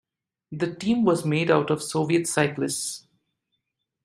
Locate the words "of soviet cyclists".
1.69-3.05